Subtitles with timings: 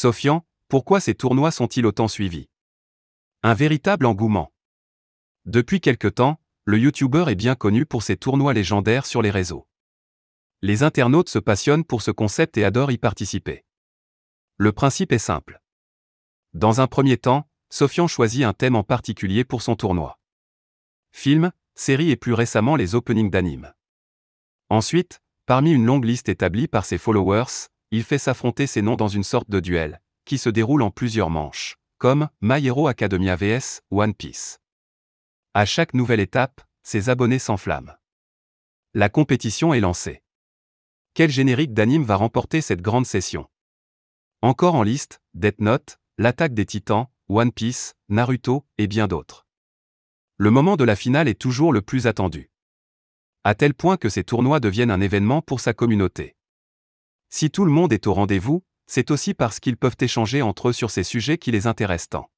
[0.00, 2.48] Sofian, pourquoi ces tournois sont-ils autant suivis?
[3.42, 4.52] Un véritable engouement.
[5.44, 9.66] Depuis quelque temps, le YouTuber est bien connu pour ses tournois légendaires sur les réseaux.
[10.62, 13.64] Les internautes se passionnent pour ce concept et adorent y participer.
[14.56, 15.60] Le principe est simple.
[16.54, 20.20] Dans un premier temps, Sofian choisit un thème en particulier pour son tournoi.
[21.10, 23.74] Film, série et plus récemment les openings d'animes.
[24.68, 29.08] Ensuite, parmi une longue liste établie par ses followers, il fait s'affronter ses noms dans
[29.08, 33.82] une sorte de duel, qui se déroule en plusieurs manches, comme My Hero Academia vs
[33.90, 34.60] One Piece.
[35.54, 37.92] À chaque nouvelle étape, ses abonnés s'enflamment.
[38.94, 40.22] La compétition est lancée.
[41.14, 43.48] Quel générique d'anime va remporter cette grande session?
[44.42, 49.46] Encore en liste, Death Note, L'attaque des titans, One Piece, Naruto, et bien d'autres.
[50.36, 52.50] Le moment de la finale est toujours le plus attendu.
[53.44, 56.34] À tel point que ces tournois deviennent un événement pour sa communauté.
[57.30, 60.72] Si tout le monde est au rendez-vous, c'est aussi parce qu'ils peuvent échanger entre eux
[60.72, 62.30] sur ces sujets qui les intéressent tant.